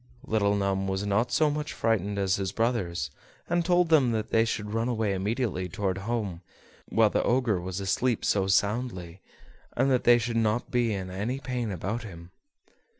[0.25, 3.11] Little Thumb was not so much frightened as his brothers,
[3.47, 6.41] and told them that they should run away immediately toward home
[6.89, 9.21] while the Ogre was asleep so soundly,
[9.77, 12.31] and that they should not be in any pain about him.